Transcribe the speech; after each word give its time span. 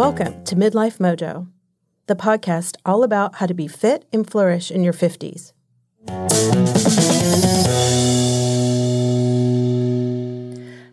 Welcome 0.00 0.42
to 0.44 0.56
Midlife 0.56 0.96
Mojo, 0.96 1.48
the 2.06 2.16
podcast 2.16 2.78
all 2.86 3.02
about 3.02 3.34
how 3.34 3.44
to 3.44 3.52
be 3.52 3.68
fit 3.68 4.06
and 4.14 4.26
flourish 4.26 4.70
in 4.70 4.82
your 4.82 4.94
50s. 4.94 5.52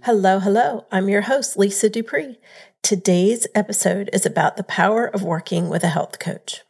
Hello, 0.03 0.39
hello. 0.39 0.85
I'm 0.91 1.07
your 1.07 1.21
host, 1.21 1.57
Lisa 1.57 1.89
DuPree. 1.89 2.35
Today's 2.83 3.47
episode 3.55 4.09
is 4.11 4.25
about 4.25 4.57
the 4.57 4.63
power 4.65 5.05
of 5.05 5.23
working 5.23 5.69
with 5.69 5.85
a 5.85 5.87
health 5.87 6.19
coach. 6.19 6.63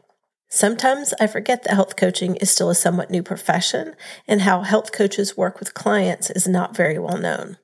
Sometimes 0.48 1.16
I 1.20 1.26
forget 1.26 1.64
that 1.64 1.74
health 1.74 1.96
coaching 1.96 2.36
is 2.36 2.52
still 2.52 2.70
a 2.70 2.76
somewhat 2.76 3.10
new 3.10 3.24
profession 3.24 3.96
and 4.28 4.42
how 4.42 4.62
health 4.62 4.92
coaches 4.92 5.36
work 5.36 5.60
with 5.60 5.74
clients 5.74 6.30
is 6.30 6.48
not 6.48 6.78
very 6.78 7.00
well 7.00 7.18
known. 7.18 7.58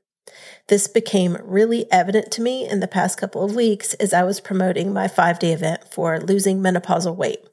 This 0.69 0.87
became 0.87 1.37
really 1.43 1.91
evident 1.91 2.31
to 2.31 2.41
me 2.41 2.67
in 2.67 2.79
the 2.79 2.87
past 2.87 3.17
couple 3.17 3.43
of 3.43 3.55
weeks 3.55 3.93
as 3.95 4.13
I 4.13 4.23
was 4.23 4.39
promoting 4.39 4.93
my 4.93 5.07
five 5.07 5.39
day 5.39 5.51
event 5.51 5.93
for 5.93 6.19
losing 6.19 6.59
menopausal 6.59 7.15
weight. 7.15 7.45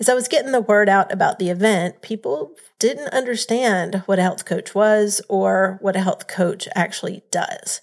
As 0.00 0.08
I 0.08 0.14
was 0.14 0.28
getting 0.28 0.52
the 0.52 0.60
word 0.60 0.88
out 0.88 1.12
about 1.12 1.38
the 1.38 1.50
event, 1.50 2.02
people 2.02 2.56
didn't 2.78 3.12
understand 3.12 4.02
what 4.06 4.18
a 4.18 4.22
health 4.22 4.44
coach 4.44 4.74
was 4.74 5.20
or 5.28 5.78
what 5.80 5.94
a 5.94 6.00
health 6.00 6.26
coach 6.26 6.66
actually 6.74 7.22
does. 7.30 7.80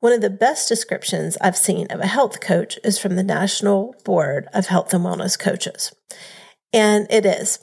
One 0.00 0.12
of 0.12 0.20
the 0.20 0.30
best 0.30 0.68
descriptions 0.68 1.38
I've 1.40 1.56
seen 1.56 1.86
of 1.90 2.00
a 2.00 2.06
health 2.06 2.40
coach 2.40 2.78
is 2.84 2.98
from 2.98 3.14
the 3.14 3.22
National 3.22 3.94
Board 4.04 4.48
of 4.52 4.66
Health 4.66 4.92
and 4.92 5.04
Wellness 5.04 5.38
Coaches. 5.38 5.94
And 6.72 7.06
it 7.08 7.24
is 7.24 7.60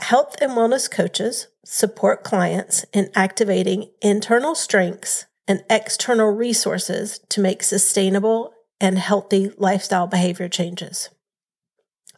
health 0.00 0.34
and 0.40 0.52
wellness 0.52 0.90
coaches 0.90 1.48
support 1.64 2.24
clients 2.24 2.84
in 2.92 3.10
activating 3.14 3.90
internal 4.02 4.54
strengths 4.54 5.26
and 5.46 5.64
external 5.68 6.30
resources 6.30 7.20
to 7.28 7.40
make 7.40 7.62
sustainable 7.62 8.52
and 8.80 8.98
healthy 8.98 9.50
lifestyle 9.56 10.06
behavior 10.06 10.48
changes. 10.48 11.10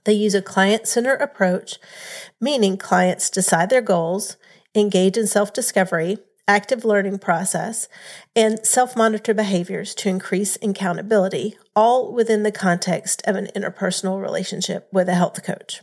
They 0.05 0.13
use 0.13 0.35
a 0.35 0.43
client 0.43 0.87
centered 0.87 1.21
approach, 1.21 1.79
meaning 2.41 2.77
clients 2.77 3.29
decide 3.29 3.71
their 3.71 3.83
goals, 3.83 4.37
engage 4.75 5.17
in 5.17 5.27
self 5.27 5.53
discovery, 5.53 6.19
active 6.49 6.85
learning 6.85 7.19
process, 7.19 7.89
and 8.35 8.65
self 8.65 8.97
monitor 8.97 9.35
behaviors 9.35 9.95
to 9.97 10.09
increase 10.09 10.57
accountability, 10.63 11.57
all 11.75 12.13
within 12.13 12.45
the 12.45 12.53
context 12.53 13.21
of 13.27 13.35
an 13.35 13.49
interpersonal 13.57 14.23
relationship 14.23 14.89
with 14.93 15.09
a 15.09 15.15
health 15.15 15.43
coach. 15.43 15.83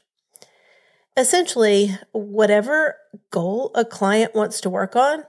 Essentially, 1.15 1.97
whatever 2.11 2.95
goal 3.29 3.71
a 3.75 3.85
client 3.85 4.33
wants 4.33 4.61
to 4.61 4.69
work 4.69 4.95
on, 4.95 5.25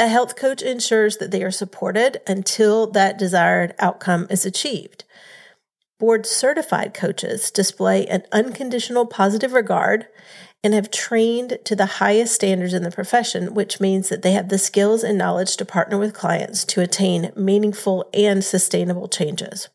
a 0.00 0.08
health 0.08 0.34
coach 0.34 0.62
ensures 0.62 1.18
that 1.18 1.30
they 1.30 1.42
are 1.42 1.50
supported 1.50 2.22
until 2.26 2.86
that 2.86 3.18
desired 3.18 3.74
outcome 3.78 4.26
is 4.30 4.46
achieved. 4.46 5.04
Board 5.98 6.24
certified 6.24 6.94
coaches 6.94 7.50
display 7.50 8.06
an 8.06 8.22
unconditional 8.32 9.04
positive 9.04 9.52
regard 9.52 10.06
and 10.64 10.72
have 10.72 10.90
trained 10.90 11.58
to 11.64 11.76
the 11.76 11.86
highest 11.86 12.34
standards 12.34 12.72
in 12.72 12.82
the 12.82 12.90
profession, 12.90 13.52
which 13.52 13.78
means 13.78 14.08
that 14.08 14.22
they 14.22 14.32
have 14.32 14.48
the 14.48 14.56
skills 14.56 15.04
and 15.04 15.18
knowledge 15.18 15.54
to 15.58 15.66
partner 15.66 15.98
with 15.98 16.14
clients 16.14 16.64
to 16.64 16.80
attain 16.80 17.30
meaningful 17.36 18.08
and 18.14 18.42
sustainable 18.42 19.06
changes. 19.06 19.68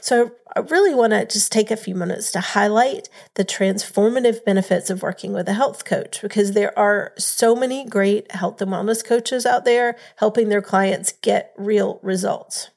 So, 0.00 0.32
I 0.56 0.60
really 0.60 0.94
want 0.94 1.12
to 1.12 1.26
just 1.26 1.50
take 1.50 1.70
a 1.70 1.76
few 1.76 1.96
minutes 1.96 2.30
to 2.32 2.40
highlight 2.40 3.08
the 3.34 3.44
transformative 3.44 4.44
benefits 4.44 4.88
of 4.88 5.02
working 5.02 5.32
with 5.32 5.48
a 5.48 5.54
health 5.54 5.84
coach 5.84 6.22
because 6.22 6.52
there 6.52 6.78
are 6.78 7.12
so 7.18 7.56
many 7.56 7.84
great 7.84 8.30
health 8.30 8.62
and 8.62 8.70
wellness 8.70 9.04
coaches 9.04 9.46
out 9.46 9.64
there 9.64 9.96
helping 10.16 10.48
their 10.48 10.62
clients 10.62 11.12
get 11.22 11.52
real 11.56 11.98
results. 12.02 12.70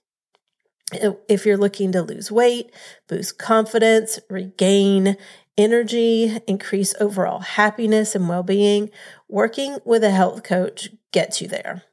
If 0.92 1.46
you're 1.46 1.58
looking 1.58 1.92
to 1.92 2.02
lose 2.02 2.32
weight, 2.32 2.72
boost 3.08 3.38
confidence, 3.38 4.20
regain 4.30 5.18
energy, 5.58 6.38
increase 6.48 6.96
overall 7.00 7.40
happiness 7.40 8.16
and 8.16 8.30
well 8.30 8.44
being, 8.44 8.90
working 9.28 9.80
with 9.84 10.04
a 10.04 10.12
health 10.12 10.44
coach 10.44 10.90
gets 11.12 11.42
you 11.42 11.48
there. 11.48 11.84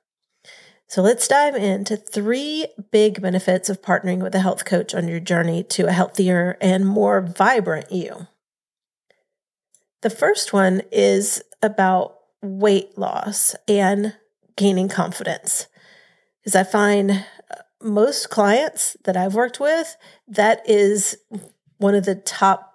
So 0.87 1.03
let's 1.03 1.27
dive 1.27 1.57
into 1.57 1.97
three 1.97 2.67
big 2.93 3.21
benefits 3.21 3.69
of 3.69 3.83
partnering 3.83 4.23
with 4.23 4.35
a 4.35 4.41
health 4.41 4.65
coach 4.65 4.95
on 4.95 5.09
your 5.09 5.21
journey 5.21 5.63
to 5.65 5.87
a 5.87 5.93
healthier 5.93 6.57
and 6.61 6.87
more 6.87 7.21
vibrant 7.21 7.91
you. 7.91 8.29
The 10.03 10.11
first 10.11 10.53
one 10.53 10.83
is 10.93 11.43
about 11.63 12.19
weight 12.43 12.99
loss 12.99 13.57
and 13.67 14.15
gaining 14.57 14.89
confidence. 14.89 15.67
Because 16.43 16.55
I 16.55 16.63
find 16.63 17.11
uh, 17.11 17.55
most 17.83 18.29
clients 18.29 18.97
that 19.05 19.17
I've 19.17 19.35
worked 19.35 19.59
with, 19.59 19.97
that 20.29 20.69
is 20.69 21.17
one 21.79 21.95
of 21.95 22.05
the 22.05 22.15
top 22.15 22.75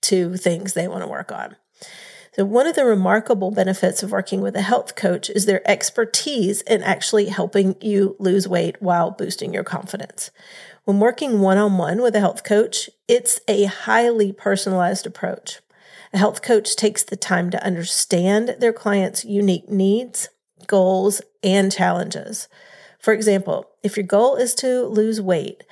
two 0.00 0.36
things 0.36 0.72
they 0.72 0.88
want 0.88 1.02
to 1.02 1.08
work 1.08 1.32
on. 1.32 1.56
So, 2.38 2.44
one 2.44 2.68
of 2.68 2.76
the 2.76 2.84
remarkable 2.84 3.50
benefits 3.50 4.04
of 4.04 4.12
working 4.12 4.40
with 4.40 4.54
a 4.54 4.62
health 4.62 4.94
coach 4.94 5.28
is 5.28 5.46
their 5.46 5.68
expertise 5.68 6.62
in 6.62 6.84
actually 6.84 7.26
helping 7.26 7.74
you 7.80 8.14
lose 8.20 8.46
weight 8.46 8.80
while 8.80 9.10
boosting 9.10 9.52
your 9.52 9.64
confidence. 9.64 10.30
When 10.84 11.00
working 11.00 11.40
one 11.40 11.58
on 11.58 11.78
one 11.78 12.00
with 12.00 12.14
a 12.14 12.20
health 12.20 12.44
coach, 12.44 12.88
it's 13.08 13.40
a 13.48 13.64
highly 13.64 14.32
personalized 14.32 15.04
approach. 15.04 15.58
A 16.12 16.18
health 16.18 16.40
coach 16.40 16.76
takes 16.76 17.02
the 17.02 17.16
time 17.16 17.50
to 17.50 17.64
understand 17.64 18.54
their 18.60 18.72
client's 18.72 19.24
unique 19.24 19.68
needs, 19.68 20.28
goals, 20.68 21.20
and 21.42 21.72
challenges. 21.72 22.46
For 23.00 23.12
example, 23.12 23.68
if 23.82 23.96
your 23.96 24.06
goal 24.06 24.36
is 24.36 24.54
to 24.56 24.84
lose 24.84 25.20
weight, 25.20 25.64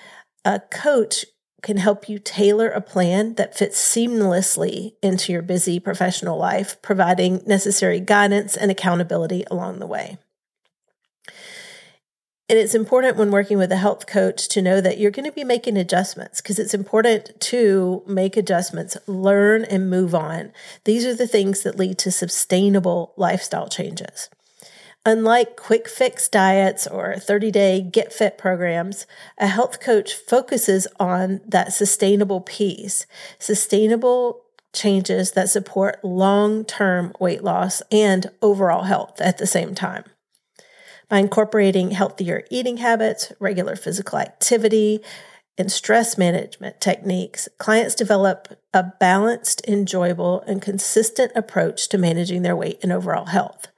a 0.45 0.59
coach 0.59 1.27
can 1.63 1.79
help 1.79 2.09
you 2.09 2.19
tailor 2.19 2.69
a 2.69 2.81
plan 2.81 3.35
that 3.35 3.57
fits 3.57 3.79
seamlessly 3.79 4.95
into 5.03 5.33
your 5.33 5.43
busy 5.43 5.81
professional 5.81 6.39
life, 6.39 6.81
providing 6.83 7.43
necessary 7.47 7.99
guidance 7.99 8.57
and 8.57 8.71
accountability 8.71 9.45
along 9.51 9.79
the 9.79 9.87
way. 9.87 10.19
And 12.49 12.59
it's 12.59 12.77
important 12.77 13.17
when 13.17 13.33
working 13.33 13.59
with 13.59 13.73
a 13.73 13.77
health 13.77 14.07
coach 14.07 14.47
to 14.49 14.63
know 14.63 14.81
that 14.81 14.99
you're 14.99 15.11
going 15.11 15.25
to 15.25 15.33
be 15.33 15.43
making 15.43 15.77
adjustments 15.77 16.41
because 16.41 16.61
it's 16.61 16.75
important 16.75 17.41
to 17.41 18.05
make 18.07 18.37
adjustments, 18.37 18.97
learn, 19.09 19.65
and 19.65 19.91
move 19.91 20.15
on. 20.15 20.53
These 20.85 21.05
are 21.05 21.15
the 21.15 21.27
things 21.27 21.65
that 21.65 21.77
lead 21.77 21.99
to 21.99 22.13
sustainable 22.13 23.15
lifestyle 23.17 23.69
changes. 23.69 24.31
Unlike 25.07 25.55
quick 25.55 25.89
fix 25.89 26.29
diets 26.29 26.85
or 26.85 27.17
30 27.17 27.53
day 27.53 27.81
get 27.81 28.13
fit 28.13 28.37
programs, 28.37 29.07
a 29.39 29.47
health 29.47 29.79
coach 29.79 30.15
focuses 30.15 30.89
on 30.99 31.41
that 31.47 31.73
sustainable 31.73 32.41
piece, 32.41 33.07
sustainable 33.39 34.43
changes 34.75 35.31
that 35.31 35.49
support 35.49 36.05
long 36.05 36.65
term 36.65 37.13
weight 37.21 37.45
loss 37.45 37.83
and 37.93 38.33
overall 38.43 38.83
health 38.83 39.21
at 39.21 39.39
the 39.39 39.47
same 39.47 39.77
time. 39.77 40.03
By 41.09 41.19
incorporating 41.19 41.93
healthier 41.93 42.43
eating 42.51 42.79
habits, 42.79 43.33
regular 43.39 43.77
physical 43.77 44.19
activity, 44.19 45.05
and 45.57 45.71
stress 45.71 46.19
management 46.19 46.81
techniques, 46.81 47.49
clients 47.59 47.95
develop 47.95 48.59
a 48.75 48.83
balanced, 48.99 49.65
enjoyable, 49.69 50.41
and 50.49 50.61
consistent 50.61 51.31
approach 51.37 51.89
to 51.91 51.97
managing 51.97 52.43
their 52.43 52.57
weight 52.57 52.81
and 52.83 52.91
overall 52.91 53.27
health. 53.27 53.69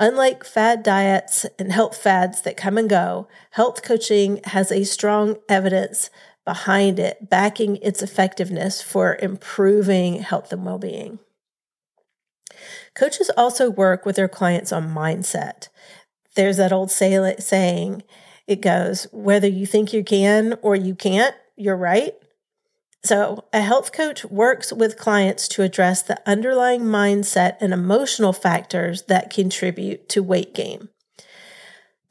Unlike 0.00 0.44
fad 0.44 0.82
diets 0.82 1.44
and 1.58 1.70
health 1.70 1.94
fads 1.94 2.40
that 2.40 2.56
come 2.56 2.78
and 2.78 2.88
go, 2.88 3.28
health 3.50 3.82
coaching 3.82 4.40
has 4.44 4.72
a 4.72 4.84
strong 4.84 5.36
evidence 5.46 6.08
behind 6.46 6.98
it, 6.98 7.28
backing 7.28 7.76
its 7.76 8.00
effectiveness 8.00 8.80
for 8.80 9.18
improving 9.20 10.20
health 10.22 10.54
and 10.54 10.64
well 10.64 10.78
being. 10.78 11.18
Coaches 12.94 13.30
also 13.36 13.68
work 13.68 14.06
with 14.06 14.16
their 14.16 14.26
clients 14.26 14.72
on 14.72 14.94
mindset. 14.94 15.68
There's 16.34 16.56
that 16.56 16.72
old 16.72 16.90
say- 16.90 17.36
saying, 17.38 18.02
it 18.46 18.62
goes, 18.62 19.06
whether 19.12 19.48
you 19.48 19.66
think 19.66 19.92
you 19.92 20.02
can 20.02 20.54
or 20.62 20.74
you 20.74 20.94
can't, 20.94 21.34
you're 21.56 21.76
right. 21.76 22.14
So, 23.02 23.44
a 23.52 23.62
health 23.62 23.92
coach 23.92 24.26
works 24.26 24.72
with 24.72 24.98
clients 24.98 25.48
to 25.48 25.62
address 25.62 26.02
the 26.02 26.20
underlying 26.28 26.82
mindset 26.82 27.56
and 27.60 27.72
emotional 27.72 28.34
factors 28.34 29.04
that 29.04 29.30
contribute 29.30 30.08
to 30.10 30.22
weight 30.22 30.54
gain. 30.54 30.90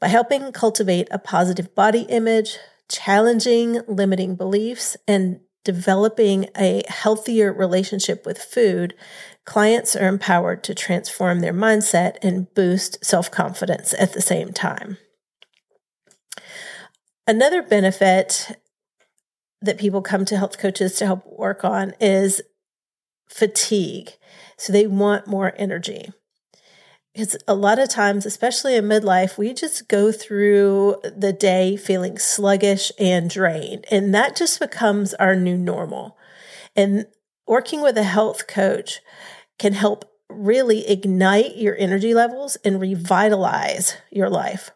By 0.00 0.08
helping 0.08 0.50
cultivate 0.50 1.06
a 1.12 1.18
positive 1.18 1.74
body 1.76 2.02
image, 2.02 2.56
challenging 2.88 3.82
limiting 3.86 4.34
beliefs, 4.34 4.96
and 5.06 5.40
developing 5.64 6.48
a 6.56 6.82
healthier 6.88 7.52
relationship 7.52 8.26
with 8.26 8.38
food, 8.38 8.94
clients 9.44 9.94
are 9.94 10.08
empowered 10.08 10.64
to 10.64 10.74
transform 10.74 11.40
their 11.40 11.52
mindset 11.52 12.16
and 12.22 12.52
boost 12.54 13.04
self 13.04 13.30
confidence 13.30 13.94
at 13.98 14.12
the 14.12 14.22
same 14.22 14.52
time. 14.52 14.96
Another 17.26 17.62
benefit 17.62 18.58
that 19.62 19.78
people 19.78 20.02
come 20.02 20.24
to 20.24 20.36
health 20.36 20.58
coaches 20.58 20.94
to 20.96 21.06
help 21.06 21.24
work 21.26 21.64
on 21.64 21.94
is 22.00 22.40
fatigue. 23.28 24.10
So 24.56 24.72
they 24.72 24.86
want 24.86 25.26
more 25.26 25.52
energy. 25.56 26.12
Because 27.12 27.36
a 27.48 27.54
lot 27.54 27.78
of 27.78 27.88
times, 27.88 28.24
especially 28.24 28.76
in 28.76 28.84
midlife, 28.84 29.36
we 29.36 29.52
just 29.52 29.88
go 29.88 30.12
through 30.12 30.96
the 31.16 31.32
day 31.32 31.76
feeling 31.76 32.18
sluggish 32.18 32.92
and 32.98 33.28
drained. 33.28 33.84
And 33.90 34.14
that 34.14 34.36
just 34.36 34.60
becomes 34.60 35.12
our 35.14 35.34
new 35.34 35.56
normal. 35.56 36.16
And 36.76 37.06
working 37.46 37.82
with 37.82 37.98
a 37.98 38.04
health 38.04 38.46
coach 38.46 39.00
can 39.58 39.72
help 39.72 40.04
really 40.28 40.88
ignite 40.88 41.56
your 41.56 41.76
energy 41.76 42.14
levels 42.14 42.56
and 42.64 42.80
revitalize 42.80 43.96
your 44.10 44.30
life. 44.30 44.70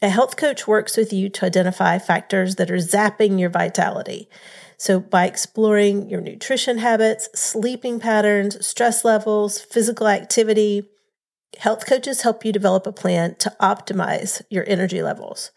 A 0.00 0.08
health 0.08 0.36
coach 0.36 0.68
works 0.68 0.96
with 0.96 1.12
you 1.12 1.28
to 1.30 1.46
identify 1.46 1.98
factors 1.98 2.54
that 2.54 2.70
are 2.70 2.76
zapping 2.76 3.40
your 3.40 3.50
vitality. 3.50 4.28
So, 4.76 5.00
by 5.00 5.26
exploring 5.26 6.08
your 6.08 6.20
nutrition 6.20 6.78
habits, 6.78 7.28
sleeping 7.34 7.98
patterns, 7.98 8.64
stress 8.64 9.04
levels, 9.04 9.60
physical 9.60 10.06
activity, 10.06 10.88
health 11.58 11.84
coaches 11.84 12.22
help 12.22 12.44
you 12.44 12.52
develop 12.52 12.86
a 12.86 12.92
plan 12.92 13.34
to 13.40 13.56
optimize 13.60 14.40
your 14.48 14.64
energy 14.68 15.02
levels. 15.02 15.50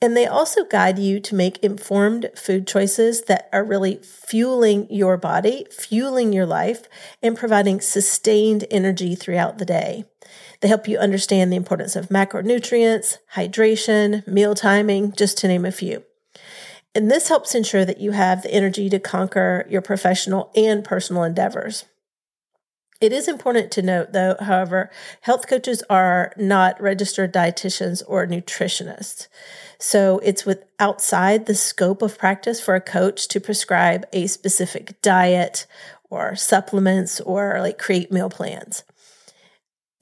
And 0.00 0.16
they 0.16 0.26
also 0.26 0.64
guide 0.64 0.98
you 0.98 1.20
to 1.20 1.34
make 1.34 1.58
informed 1.58 2.30
food 2.34 2.66
choices 2.66 3.22
that 3.24 3.50
are 3.52 3.62
really 3.62 3.96
fueling 3.96 4.88
your 4.90 5.18
body, 5.18 5.66
fueling 5.70 6.32
your 6.32 6.46
life, 6.46 6.88
and 7.22 7.36
providing 7.36 7.82
sustained 7.82 8.64
energy 8.70 9.14
throughout 9.14 9.58
the 9.58 9.64
day. 9.66 10.04
They 10.62 10.68
help 10.68 10.86
you 10.86 10.96
understand 10.96 11.52
the 11.52 11.56
importance 11.56 11.96
of 11.96 12.08
macronutrients, 12.08 13.18
hydration, 13.34 14.26
meal 14.28 14.54
timing, 14.54 15.12
just 15.12 15.36
to 15.38 15.48
name 15.48 15.64
a 15.64 15.72
few. 15.72 16.04
And 16.94 17.10
this 17.10 17.28
helps 17.28 17.54
ensure 17.54 17.84
that 17.84 18.00
you 18.00 18.12
have 18.12 18.42
the 18.42 18.54
energy 18.54 18.88
to 18.88 19.00
conquer 19.00 19.66
your 19.68 19.82
professional 19.82 20.52
and 20.54 20.84
personal 20.84 21.24
endeavors. 21.24 21.86
It 23.00 23.12
is 23.12 23.26
important 23.26 23.72
to 23.72 23.82
note, 23.82 24.12
though, 24.12 24.36
however, 24.38 24.88
health 25.22 25.48
coaches 25.48 25.82
are 25.90 26.32
not 26.36 26.80
registered 26.80 27.34
dietitians 27.34 28.00
or 28.06 28.24
nutritionists. 28.24 29.26
So 29.80 30.20
it's 30.22 30.46
with 30.46 30.62
outside 30.78 31.46
the 31.46 31.56
scope 31.56 32.02
of 32.02 32.16
practice 32.16 32.60
for 32.60 32.76
a 32.76 32.80
coach 32.80 33.26
to 33.28 33.40
prescribe 33.40 34.06
a 34.12 34.28
specific 34.28 35.02
diet 35.02 35.66
or 36.08 36.36
supplements 36.36 37.20
or 37.20 37.60
like 37.60 37.78
create 37.78 38.12
meal 38.12 38.30
plans. 38.30 38.84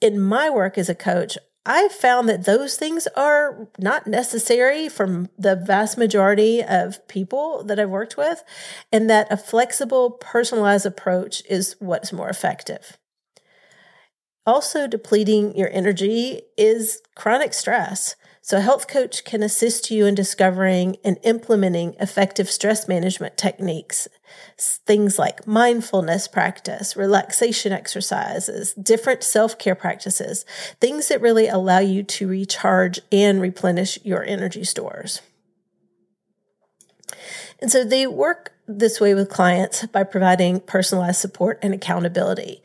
In 0.01 0.19
my 0.19 0.49
work 0.49 0.77
as 0.77 0.89
a 0.89 0.95
coach, 0.95 1.37
I've 1.63 1.91
found 1.91 2.27
that 2.27 2.45
those 2.45 2.75
things 2.75 3.07
are 3.15 3.67
not 3.77 4.07
necessary 4.07 4.89
for 4.89 5.29
the 5.37 5.55
vast 5.55 5.95
majority 5.95 6.63
of 6.63 7.07
people 7.07 7.63
that 7.65 7.79
I've 7.79 7.91
worked 7.91 8.17
with, 8.17 8.43
and 8.91 9.07
that 9.11 9.31
a 9.31 9.37
flexible, 9.37 10.09
personalized 10.09 10.87
approach 10.87 11.43
is 11.47 11.75
what's 11.77 12.11
more 12.11 12.29
effective. 12.29 12.97
Also, 14.45 14.87
depleting 14.87 15.55
your 15.55 15.69
energy 15.71 16.41
is 16.57 17.01
chronic 17.15 17.53
stress. 17.53 18.15
So, 18.43 18.57
a 18.57 18.61
health 18.61 18.87
coach 18.87 19.23
can 19.23 19.43
assist 19.43 19.91
you 19.91 20.07
in 20.07 20.15
discovering 20.15 20.97
and 21.05 21.19
implementing 21.23 21.95
effective 21.99 22.49
stress 22.49 22.87
management 22.87 23.37
techniques, 23.37 24.07
things 24.57 25.19
like 25.19 25.45
mindfulness 25.45 26.27
practice, 26.27 26.95
relaxation 26.95 27.71
exercises, 27.71 28.73
different 28.73 29.21
self 29.21 29.59
care 29.59 29.75
practices, 29.75 30.43
things 30.79 31.07
that 31.09 31.21
really 31.21 31.47
allow 31.47 31.77
you 31.77 32.01
to 32.01 32.27
recharge 32.27 32.99
and 33.11 33.41
replenish 33.41 33.99
your 34.03 34.23
energy 34.23 34.63
stores. 34.63 35.21
And 37.59 37.71
so 37.71 37.83
they 37.83 38.07
work 38.07 38.53
this 38.67 38.99
way 38.99 39.13
with 39.13 39.29
clients 39.29 39.85
by 39.85 40.03
providing 40.03 40.61
personalized 40.61 41.19
support 41.19 41.59
and 41.61 41.75
accountability. 41.75 42.63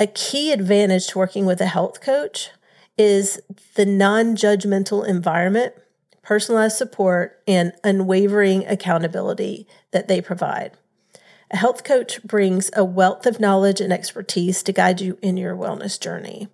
A 0.00 0.06
key 0.06 0.52
advantage 0.52 1.08
to 1.08 1.18
working 1.18 1.44
with 1.44 1.60
a 1.60 1.66
health 1.66 2.00
coach 2.00 2.50
is 2.96 3.40
the 3.74 3.84
non 3.84 4.36
judgmental 4.36 5.04
environment, 5.04 5.74
personalized 6.22 6.76
support, 6.76 7.42
and 7.48 7.72
unwavering 7.82 8.64
accountability 8.66 9.66
that 9.90 10.06
they 10.06 10.20
provide. 10.20 10.72
A 11.50 11.56
health 11.56 11.82
coach 11.82 12.22
brings 12.22 12.70
a 12.76 12.84
wealth 12.84 13.26
of 13.26 13.40
knowledge 13.40 13.80
and 13.80 13.92
expertise 13.92 14.62
to 14.62 14.72
guide 14.72 15.00
you 15.00 15.18
in 15.20 15.36
your 15.36 15.56
wellness 15.56 15.98
journey. 15.98 16.46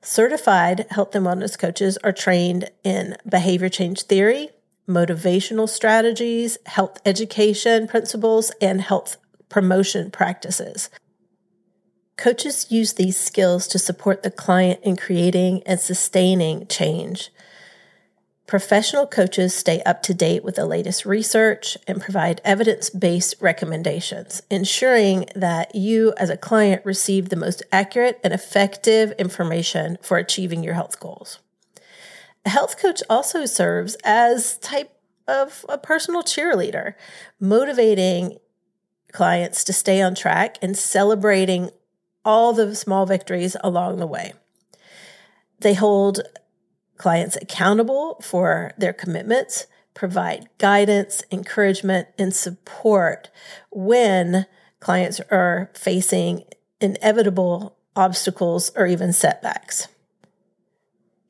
Certified 0.00 0.86
health 0.90 1.14
and 1.14 1.24
wellness 1.24 1.56
coaches 1.56 1.96
are 2.02 2.12
trained 2.12 2.70
in 2.82 3.16
behavior 3.28 3.68
change 3.68 4.02
theory, 4.02 4.50
motivational 4.88 5.68
strategies, 5.68 6.58
health 6.66 6.98
education 7.04 7.86
principles, 7.86 8.50
and 8.60 8.80
health 8.80 9.16
promotion 9.48 10.10
practices. 10.10 10.90
Coaches 12.18 12.66
use 12.68 12.94
these 12.94 13.16
skills 13.16 13.68
to 13.68 13.78
support 13.78 14.24
the 14.24 14.30
client 14.30 14.80
in 14.82 14.96
creating 14.96 15.62
and 15.64 15.78
sustaining 15.78 16.66
change. 16.66 17.30
Professional 18.48 19.06
coaches 19.06 19.54
stay 19.54 19.80
up 19.82 20.02
to 20.02 20.14
date 20.14 20.42
with 20.42 20.56
the 20.56 20.66
latest 20.66 21.06
research 21.06 21.78
and 21.86 22.02
provide 22.02 22.40
evidence 22.44 22.90
based 22.90 23.36
recommendations, 23.40 24.42
ensuring 24.50 25.26
that 25.36 25.76
you, 25.76 26.12
as 26.16 26.28
a 26.28 26.36
client, 26.36 26.84
receive 26.84 27.28
the 27.28 27.36
most 27.36 27.62
accurate 27.70 28.18
and 28.24 28.32
effective 28.32 29.12
information 29.12 29.96
for 30.02 30.16
achieving 30.16 30.64
your 30.64 30.74
health 30.74 30.98
goals. 30.98 31.38
A 32.44 32.48
health 32.48 32.80
coach 32.80 33.00
also 33.08 33.46
serves 33.46 33.96
as 34.02 34.58
type 34.58 34.90
of 35.28 35.64
a 35.68 35.78
personal 35.78 36.24
cheerleader, 36.24 36.94
motivating 37.38 38.38
clients 39.12 39.62
to 39.64 39.72
stay 39.72 40.02
on 40.02 40.16
track 40.16 40.58
and 40.60 40.76
celebrating 40.76 41.70
all 42.28 42.52
the 42.52 42.76
small 42.76 43.06
victories 43.06 43.56
along 43.64 43.96
the 43.96 44.06
way. 44.06 44.34
They 45.60 45.72
hold 45.72 46.20
clients 46.98 47.36
accountable 47.36 48.20
for 48.22 48.74
their 48.76 48.92
commitments, 48.92 49.66
provide 49.94 50.46
guidance, 50.58 51.22
encouragement, 51.32 52.08
and 52.18 52.34
support 52.34 53.30
when 53.70 54.44
clients 54.78 55.22
are 55.30 55.70
facing 55.72 56.44
inevitable 56.82 57.78
obstacles 57.96 58.72
or 58.76 58.86
even 58.86 59.14
setbacks. 59.14 59.88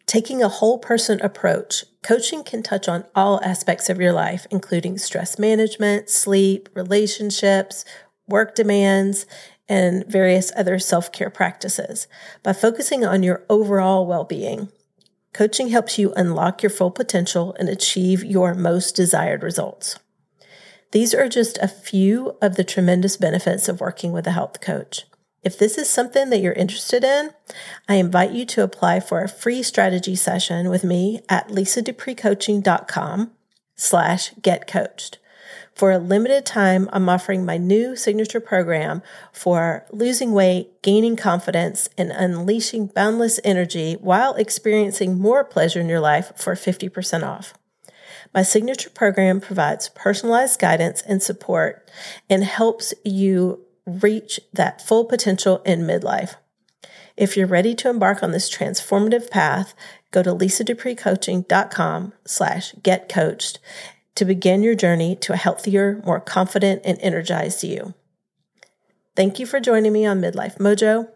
Taking 0.04 0.42
a 0.42 0.48
whole 0.48 0.78
person 0.78 1.20
approach, 1.20 1.84
coaching 2.02 2.42
can 2.42 2.64
touch 2.64 2.88
on 2.88 3.04
all 3.14 3.40
aspects 3.44 3.88
of 3.88 4.00
your 4.00 4.12
life, 4.12 4.48
including 4.50 4.98
stress 4.98 5.38
management, 5.38 6.10
sleep, 6.10 6.68
relationships, 6.74 7.84
work 8.26 8.56
demands, 8.56 9.26
and 9.68 10.06
various 10.06 10.50
other 10.56 10.78
self 10.78 11.12
care 11.12 11.30
practices. 11.30 12.06
By 12.42 12.52
focusing 12.52 13.04
on 13.04 13.22
your 13.22 13.44
overall 13.48 14.06
well 14.06 14.24
being, 14.24 14.68
coaching 15.32 15.68
helps 15.68 15.98
you 15.98 16.12
unlock 16.14 16.62
your 16.62 16.70
full 16.70 16.90
potential 16.90 17.54
and 17.58 17.68
achieve 17.68 18.24
your 18.24 18.54
most 18.54 18.96
desired 18.96 19.42
results. 19.42 19.98
These 20.92 21.12
are 21.12 21.28
just 21.28 21.58
a 21.58 21.68
few 21.68 22.36
of 22.40 22.56
the 22.56 22.64
tremendous 22.64 23.16
benefits 23.16 23.68
of 23.68 23.80
working 23.80 24.12
with 24.12 24.26
a 24.26 24.32
health 24.32 24.60
coach. 24.60 25.04
If 25.42 25.58
this 25.58 25.78
is 25.78 25.88
something 25.88 26.30
that 26.30 26.40
you're 26.40 26.52
interested 26.52 27.04
in, 27.04 27.30
I 27.88 27.96
invite 27.96 28.32
you 28.32 28.44
to 28.46 28.62
apply 28.62 29.00
for 29.00 29.22
a 29.22 29.28
free 29.28 29.62
strategy 29.62 30.16
session 30.16 30.68
with 30.68 30.82
me 30.82 31.20
at 31.28 31.48
lisadupreecoaching.com 31.48 33.30
slash 33.76 34.32
get 34.42 34.66
coached. 34.66 35.18
For 35.78 35.92
a 35.92 35.98
limited 35.98 36.44
time, 36.44 36.90
I'm 36.92 37.08
offering 37.08 37.46
my 37.46 37.56
new 37.56 37.94
signature 37.94 38.40
program 38.40 39.00
for 39.32 39.86
losing 39.92 40.32
weight, 40.32 40.82
gaining 40.82 41.14
confidence, 41.14 41.88
and 41.96 42.10
unleashing 42.10 42.88
boundless 42.88 43.38
energy 43.44 43.94
while 43.94 44.34
experiencing 44.34 45.20
more 45.20 45.44
pleasure 45.44 45.78
in 45.78 45.88
your 45.88 46.00
life 46.00 46.32
for 46.34 46.56
50% 46.56 47.22
off. 47.22 47.54
My 48.34 48.42
signature 48.42 48.90
program 48.90 49.40
provides 49.40 49.88
personalized 49.90 50.58
guidance 50.58 51.00
and 51.02 51.22
support 51.22 51.88
and 52.28 52.42
helps 52.42 52.92
you 53.04 53.64
reach 53.86 54.40
that 54.52 54.82
full 54.82 55.04
potential 55.04 55.58
in 55.58 55.82
midlife. 55.82 56.34
If 57.16 57.36
you're 57.36 57.46
ready 57.46 57.76
to 57.76 57.88
embark 57.88 58.24
on 58.24 58.32
this 58.32 58.50
transformative 58.50 59.30
path, 59.30 59.74
go 60.10 60.24
to 60.24 60.34
lisadupreecoaching.com 60.34 62.14
slash 62.24 62.74
get 62.82 63.08
coached 63.08 63.60
to 64.18 64.24
begin 64.24 64.64
your 64.64 64.74
journey 64.74 65.14
to 65.14 65.32
a 65.32 65.36
healthier, 65.36 66.02
more 66.04 66.18
confident, 66.20 66.82
and 66.84 66.98
energized 67.00 67.62
you. 67.62 67.94
Thank 69.14 69.38
you 69.38 69.46
for 69.46 69.60
joining 69.60 69.92
me 69.92 70.04
on 70.06 70.20
Midlife 70.20 70.58
Mojo. 70.58 71.08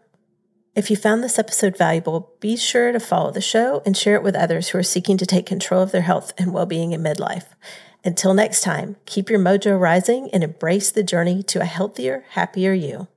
If 0.73 0.89
you 0.89 0.95
found 0.95 1.21
this 1.21 1.37
episode 1.37 1.77
valuable, 1.77 2.33
be 2.39 2.55
sure 2.55 2.93
to 2.93 2.99
follow 3.01 3.31
the 3.31 3.41
show 3.41 3.83
and 3.85 3.95
share 3.95 4.15
it 4.15 4.23
with 4.23 4.35
others 4.35 4.69
who 4.69 4.77
are 4.77 4.83
seeking 4.83 5.17
to 5.17 5.25
take 5.25 5.45
control 5.45 5.81
of 5.81 5.91
their 5.91 6.01
health 6.01 6.33
and 6.37 6.53
well 6.53 6.65
being 6.65 6.93
in 6.93 7.03
midlife. 7.03 7.47
Until 8.05 8.33
next 8.33 8.61
time, 8.61 8.95
keep 9.05 9.29
your 9.29 9.39
mojo 9.39 9.79
rising 9.79 10.29
and 10.31 10.43
embrace 10.43 10.89
the 10.89 11.03
journey 11.03 11.43
to 11.43 11.61
a 11.61 11.65
healthier, 11.65 12.23
happier 12.29 12.73
you. 12.73 13.07